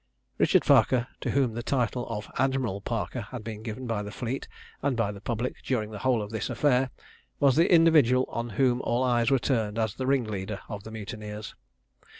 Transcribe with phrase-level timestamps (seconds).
[0.39, 4.47] Richard Parker, to whom the title of Admiral Parker had been given by the fleet
[4.81, 6.89] and by the public during the whole of this affair,
[7.39, 11.53] was the individual on whom all eyes were turned as the ringleader of the mutineers.